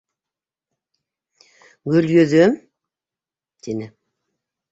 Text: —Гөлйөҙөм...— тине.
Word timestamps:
—Гөлйөҙөм...— 1.91 2.57
тине. 3.67 3.93